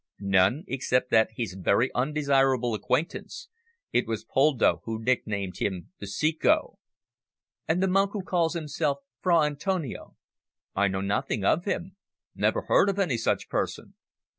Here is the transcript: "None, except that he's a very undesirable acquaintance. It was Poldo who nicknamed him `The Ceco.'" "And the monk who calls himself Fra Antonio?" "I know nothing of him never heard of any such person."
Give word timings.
"None, 0.19 0.63
except 0.67 1.11
that 1.11 1.29
he's 1.35 1.53
a 1.55 1.59
very 1.61 1.93
undesirable 1.93 2.73
acquaintance. 2.73 3.49
It 3.91 4.07
was 4.07 4.25
Poldo 4.25 4.81
who 4.85 4.97
nicknamed 5.03 5.57
him 5.59 5.91
`The 6.01 6.07
Ceco.'" 6.07 6.79
"And 7.67 7.83
the 7.83 7.87
monk 7.87 8.13
who 8.13 8.23
calls 8.23 8.55
himself 8.55 8.97
Fra 9.21 9.43
Antonio?" 9.43 10.15
"I 10.73 10.87
know 10.87 11.01
nothing 11.01 11.45
of 11.45 11.65
him 11.65 11.97
never 12.33 12.63
heard 12.63 12.89
of 12.89 12.97
any 12.97 13.15
such 13.17 13.47
person." 13.47 13.93